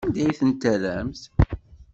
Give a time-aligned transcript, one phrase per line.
[0.05, 1.21] Anda ay ten-terramt?